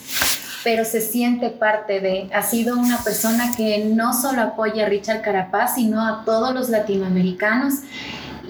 pero 0.63 0.85
se 0.85 1.01
siente 1.01 1.49
parte 1.49 1.99
de. 1.99 2.29
Ha 2.33 2.41
sido 2.41 2.77
una 2.77 2.97
persona 2.97 3.51
que 3.55 3.85
no 3.85 4.13
solo 4.13 4.41
apoya 4.41 4.85
a 4.85 4.89
Richard 4.89 5.21
Carapaz, 5.21 5.75
sino 5.75 6.05
a 6.05 6.23
todos 6.25 6.53
los 6.53 6.69
latinoamericanos. 6.69 7.75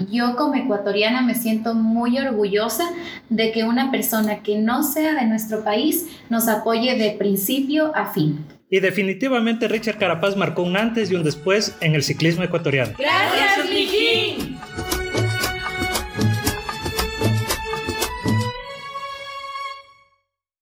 Yo 0.10 0.36
como 0.36 0.56
ecuatoriana 0.56 1.22
me 1.22 1.36
siento 1.36 1.74
muy 1.74 2.18
orgullosa 2.18 2.86
de 3.30 3.52
que 3.52 3.64
una 3.64 3.92
persona 3.92 4.40
que 4.40 4.58
no 4.58 4.84
sea 4.84 5.14
de 5.14 5.26
nuestro 5.26 5.64
país 5.64 6.08
nos 6.30 6.48
apoye 6.48 6.98
de 6.98 7.12
principio 7.12 7.92
a 7.96 8.06
fin. 8.06 8.46
Y 8.70 8.80
definitivamente 8.80 9.68
Richard 9.68 9.98
Carapaz 9.98 10.36
marcó 10.36 10.64
un 10.64 10.78
antes 10.78 11.12
y 11.12 11.16
un 11.16 11.24
después 11.24 11.76
en 11.82 11.96
el 11.96 12.04
ciclismo 12.04 12.44
ecuatoriano. 12.44 12.94
Gracias, 12.98 13.70
Mijín. 13.70 14.49